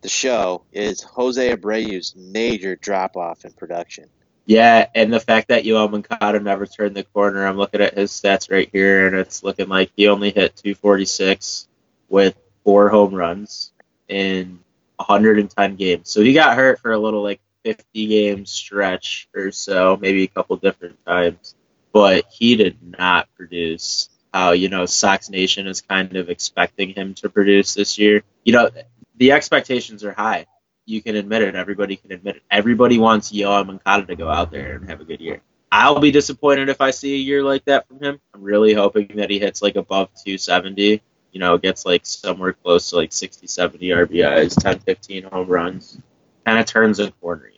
[0.02, 4.04] the show, is Jose Abreu's major drop off in production.
[4.44, 8.12] Yeah, and the fact that Yoan Moncada never turned the corner, I'm looking at his
[8.12, 11.66] stats right here, and it's looking like he only hit 246
[12.08, 13.72] with four home runs
[14.06, 14.60] in
[14.98, 16.08] 110 games.
[16.08, 20.28] So he got hurt for a little like 50 game stretch or so, maybe a
[20.28, 21.54] couple different times,
[21.92, 27.14] but he did not produce how you know Sox Nation is kind of expecting him
[27.14, 28.22] to produce this year.
[28.44, 28.70] You know,
[29.16, 30.46] the expectations are high
[30.86, 31.54] you can admit it.
[31.54, 32.42] Everybody can admit it.
[32.50, 35.42] Everybody wants Yoan Moncada to go out there and have a good year.
[35.70, 38.20] I'll be disappointed if I see a year like that from him.
[38.32, 41.02] I'm really hoping that he hits like above 270.
[41.32, 46.00] You know, gets like somewhere close to like 60, 70 RBIs, 10, 15 home runs.
[46.46, 47.50] Kind of turns a corner.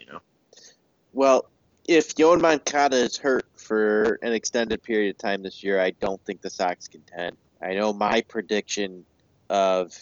[1.12, 1.49] Well,
[1.87, 6.23] if Yoan Moncada is hurt for an extended period of time this year, I don't
[6.25, 7.37] think the Sox can contend.
[7.62, 9.05] I know my prediction
[9.49, 9.97] of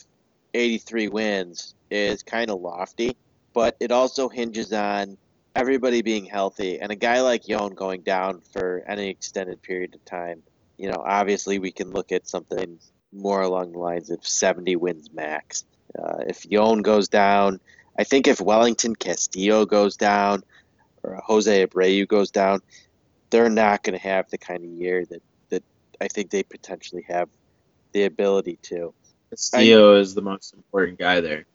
[0.54, 3.16] 83 wins is kind of lofty,
[3.54, 5.16] but it also hinges on
[5.54, 10.04] everybody being healthy and a guy like Yoan going down for any extended period of
[10.04, 10.42] time.
[10.76, 12.78] You know, obviously we can look at something
[13.12, 15.64] more along the lines of 70 wins max.
[15.98, 17.60] Uh, if Yoan goes down,
[17.98, 20.42] I think if Wellington Castillo goes down,
[21.06, 22.60] or Jose Abreu goes down,
[23.30, 25.62] they're not going to have the kind of year that, that
[26.00, 27.28] I think they potentially have
[27.92, 28.92] the ability to.
[29.30, 31.46] Castillo is the most important guy there.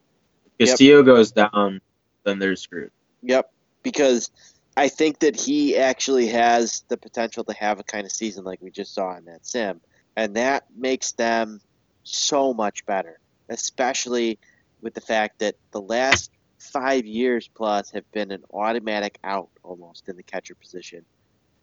[0.58, 0.70] If Yep.
[0.70, 1.82] Castillo goes down,
[2.24, 2.92] then they're screwed.
[3.24, 3.52] Yep,
[3.84, 4.32] because
[4.76, 8.62] I think that he actually has the potential to have a kind of season like
[8.62, 9.82] we just saw in that sim,
[10.16, 11.62] and that makes them
[12.04, 14.40] so much better, especially
[14.82, 20.08] with the fact that the last five years plus have been an automatic out almost
[20.08, 21.04] in the catcher position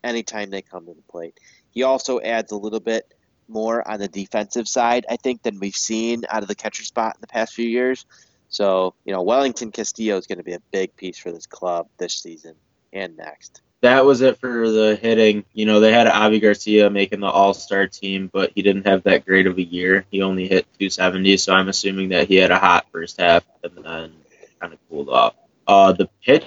[0.03, 1.39] anytime they come to the plate.
[1.71, 3.13] He also adds a little bit
[3.47, 7.15] more on the defensive side, I think, than we've seen out of the catcher spot
[7.15, 8.05] in the past few years.
[8.49, 11.87] So, you know, Wellington Castillo is going to be a big piece for this club
[11.97, 12.55] this season
[12.91, 13.61] and next.
[13.81, 15.45] that was it for the hitting.
[15.53, 19.03] You know, they had Avi Garcia making the All Star team, but he didn't have
[19.03, 20.05] that great of a year.
[20.11, 23.83] He only hit 270, so I'm assuming that he had a hot first half and
[23.83, 24.13] then
[24.59, 25.35] kind of cooled off.
[25.67, 26.45] Uh, the pitch,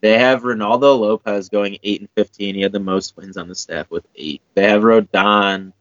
[0.00, 2.54] they have Reynaldo Lopez going 8 and 15.
[2.54, 4.42] He had the most wins on the staff with eight.
[4.54, 5.72] They have Rodon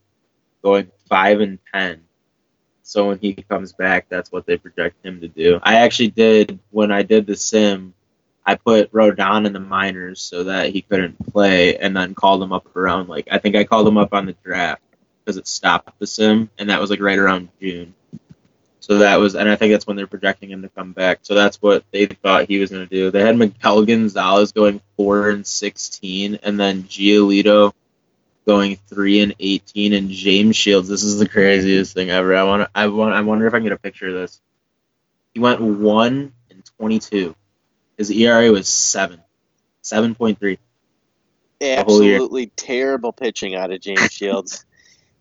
[0.61, 2.03] going 5 and 10.
[2.83, 5.59] So when he comes back, that's what they project him to do.
[5.63, 7.93] I actually did when I did the sim.
[8.45, 12.51] I put Rodon in the minors so that he couldn't play, and then called him
[12.51, 14.81] up around like I think I called him up on the draft
[15.23, 17.93] because it stopped the sim, and that was like right around June.
[18.81, 21.19] So that was, and I think that's when they're projecting him to come back.
[21.21, 23.11] So that's what they thought he was going to do.
[23.11, 27.73] They had Miguel Gonzalez going four and sixteen, and then Giolito
[28.47, 30.89] going three and eighteen, and James Shields.
[30.89, 32.35] This is the craziest thing ever.
[32.35, 34.41] I want, I want, I wonder if I can get a picture of this.
[35.35, 37.35] He went one and twenty-two.
[37.97, 39.21] His ERA was seven,
[39.83, 40.57] seven point three.
[41.61, 44.65] Absolutely terrible pitching out of James Shields.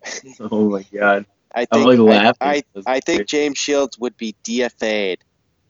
[0.40, 1.26] Oh my god.
[1.54, 2.36] I think I, laughing.
[2.40, 3.26] I, That's I think.
[3.26, 5.18] James Shields would be DFA'd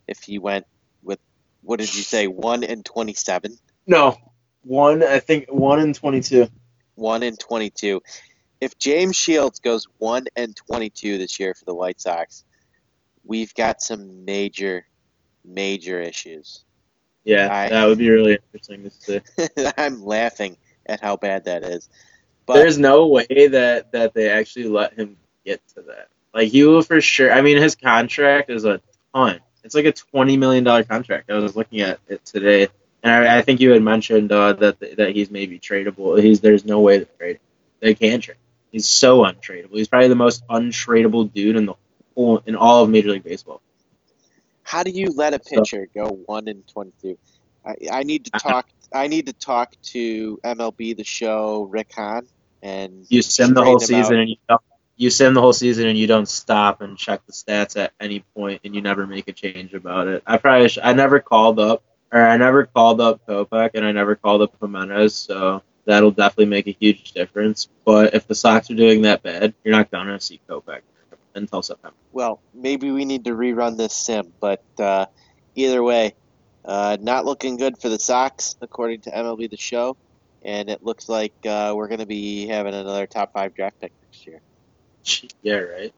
[0.07, 0.67] if he went
[1.03, 1.19] with
[1.63, 3.57] what did you say one and twenty seven,
[3.87, 4.17] No,
[4.63, 5.03] one.
[5.03, 6.49] I think one in twenty-two.
[6.97, 8.03] one and twenty two.
[8.61, 12.45] If James Shields goes one and twenty two this year for the White Sox,
[13.25, 14.87] we've got some major,
[15.45, 16.65] major issues.
[17.25, 19.21] Yeah, I- that would be really interesting to see.
[19.79, 20.57] I'm laughing
[20.87, 21.89] at how bad that is.
[22.47, 26.09] But There's no way that that they actually let him get to that.
[26.35, 27.33] Like he will for sure.
[27.33, 28.81] I mean, his contract is a
[29.15, 29.41] ton.
[29.65, 31.31] It's like a twenty million dollar contract.
[31.31, 32.69] I was looking at it today,
[33.03, 36.21] and I, I think you had mentioned uh, that that he's maybe tradable.
[36.23, 37.37] He's there's no way to trade.
[37.37, 37.43] him.
[37.81, 38.35] They can't trade.
[38.35, 38.41] him.
[38.73, 39.73] He's so untradeable.
[39.73, 41.75] He's probably the most untradeable dude in the
[42.15, 43.61] whole in all of Major League Baseball.
[44.63, 47.19] How do you let a So- pitcher go one and twenty-two?
[47.67, 48.69] I, I need to talk.
[48.93, 52.27] I need to talk to MLB the Show Rick Hahn
[52.63, 54.21] and You sim the whole season, out.
[54.21, 54.61] and you don't,
[55.01, 58.21] you sim the whole season, and you don't stop and check the stats at any
[58.37, 60.23] point, and you never make a change about it.
[60.27, 61.83] I probably sh- I never called up,
[62.13, 66.47] or I never called up Kopech, and I never called up Jimenez, so that'll definitely
[66.47, 67.67] make a huge difference.
[67.87, 70.83] But if the Sox are doing that bad, you're not gonna see Kopech
[71.35, 71.97] until September.
[72.13, 75.07] Well, maybe we need to rerun this sim, but uh,
[75.55, 76.15] either way,
[76.63, 79.97] uh, not looking good for the Sox according to MLB the Show,
[80.43, 84.27] and it looks like uh, we're to be having another top five draft pick next
[84.27, 84.43] year.
[85.43, 85.95] Yeah, right.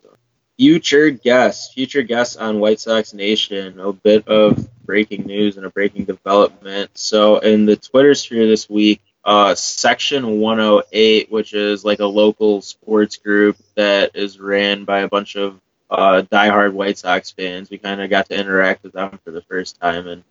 [0.59, 3.81] Future guest, future guest on White Sox Nation.
[3.81, 6.91] A bit of breaking news and a breaking development.
[6.95, 12.61] So, in the Twitter sphere this week, uh, Section 108, which is like a local
[12.61, 17.71] sports group that is ran by a bunch of uh, diehard White Sox fans.
[17.71, 20.25] We kind of got to interact with them for the first time and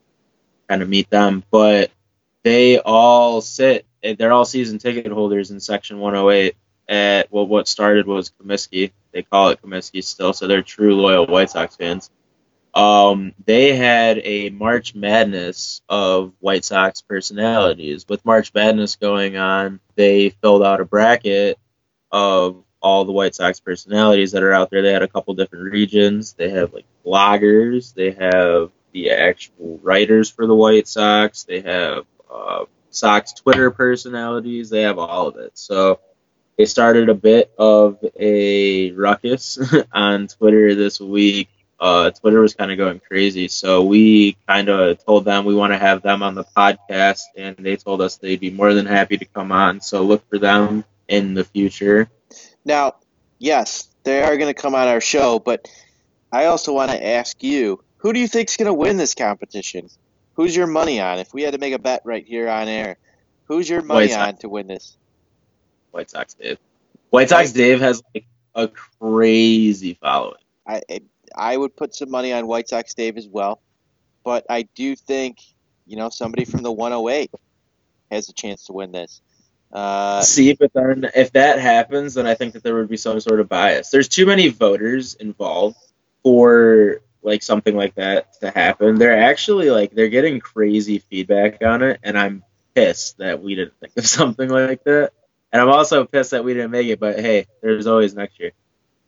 [0.67, 1.43] kind of meet them.
[1.51, 1.91] But
[2.43, 6.55] they all sit, they're all season ticket holders in Section 108
[6.87, 8.91] at well, what started was Comiskey.
[9.11, 12.09] They call it Comiskey still, so they're true loyal White Sox fans.
[12.73, 18.05] Um, they had a March Madness of White Sox personalities.
[18.07, 21.59] With March Madness going on, they filled out a bracket
[22.11, 24.81] of all the White Sox personalities that are out there.
[24.81, 26.33] They had a couple different regions.
[26.33, 27.93] They have like bloggers.
[27.93, 31.43] They have the actual writers for the White Sox.
[31.43, 34.69] They have uh, Sox Twitter personalities.
[34.69, 35.51] They have all of it.
[35.55, 35.99] So
[36.57, 39.59] they started a bit of a ruckus
[39.93, 41.49] on Twitter this week.
[41.79, 45.73] Uh, Twitter was kind of going crazy, so we kind of told them we want
[45.73, 49.17] to have them on the podcast, and they told us they'd be more than happy
[49.17, 49.81] to come on.
[49.81, 52.07] So look for them in the future.
[52.63, 52.97] Now,
[53.39, 55.67] yes, they are going to come on our show, but
[56.31, 59.89] I also want to ask you, who do you think's going to win this competition?
[60.35, 61.19] Who's your money on?
[61.19, 62.97] If we had to make a bet right here on air,
[63.45, 64.97] who's your money on to win this?
[65.91, 66.57] White Sox Dave.
[67.09, 68.25] White Sox Dave has like
[68.55, 70.37] a crazy following.
[70.65, 70.81] I
[71.35, 73.61] I- would put some money on White Sox Dave as well,
[74.23, 75.39] but I do think
[75.85, 77.31] you know somebody from the 108
[78.09, 79.21] has a chance to win this.
[79.71, 83.19] Uh, See, but then if that happens, then I think that there would be some
[83.21, 83.89] sort of bias.
[83.89, 85.77] There's too many voters involved
[86.23, 88.97] for like something like that to happen.
[88.97, 92.43] They're actually like they're getting crazy feedback on it, and I'm
[92.75, 95.11] pissed that we didn't think of something like that.
[95.51, 96.99] And I'm also pissed that we didn't make it.
[96.99, 98.51] But hey, there's always next year.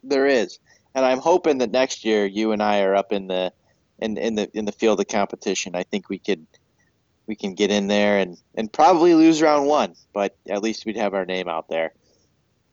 [0.04, 0.60] there is,
[0.94, 3.54] and I'm hoping that next year you and I are up in the
[4.00, 5.76] in in the in the field of competition.
[5.76, 6.46] I think we could
[7.26, 10.98] we can get in there and and probably lose round one, but at least we'd
[10.98, 11.94] have our name out there.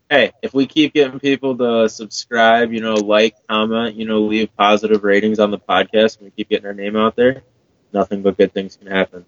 [0.08, 4.54] Hey, if we keep getting people to subscribe, you know, like, comment, you know, leave
[4.56, 7.44] positive ratings on the podcast, and we keep getting our name out there,
[7.92, 9.24] nothing but good things can happen.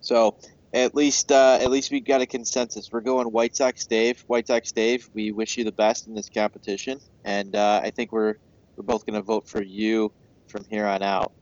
[0.00, 0.36] So
[0.74, 2.90] at least uh, at least we got a consensus.
[2.92, 4.22] We're going White Sox Dave.
[4.26, 5.08] White Sox Dave.
[5.14, 8.34] We wish you the best in this competition, and uh, I think we're
[8.76, 10.12] we're both going to vote for you
[10.48, 11.32] from here on out.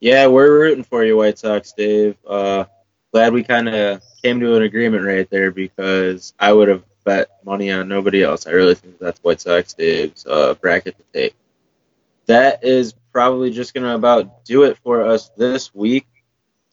[0.00, 2.16] Yeah, we're rooting for you, White Sox, Dave.
[2.26, 2.64] Uh,
[3.12, 7.30] glad we kind of came to an agreement right there because I would have bet
[7.44, 8.46] money on nobody else.
[8.46, 11.34] I really think that's White Sox Dave's uh, bracket to take.
[12.26, 16.06] That is probably just going to about do it for us this week.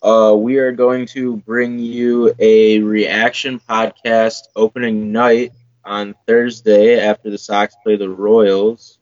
[0.06, 5.52] Uh, we are going to bring you a reaction podcast opening night
[5.84, 9.00] on Thursday after the Sox play the Royals.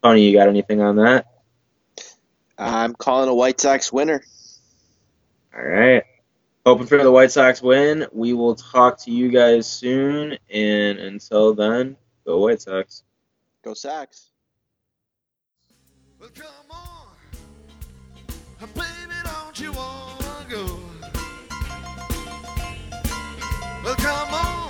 [0.00, 1.26] Tony, you got anything on that?
[2.56, 4.22] I'm calling a White Sox winner.
[5.52, 6.04] All right.
[6.64, 8.06] Hoping for the White Sox win.
[8.12, 10.38] We will talk to you guys soon.
[10.48, 13.02] And until then, go White Sox.
[13.64, 14.30] Go Sox.
[16.20, 16.30] Well,
[23.92, 24.61] Well, come on.